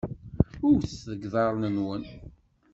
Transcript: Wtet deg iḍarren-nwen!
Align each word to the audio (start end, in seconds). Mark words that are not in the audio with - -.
Wtet 0.69 1.01
deg 1.09 1.21
iḍarren-nwen! 1.27 2.03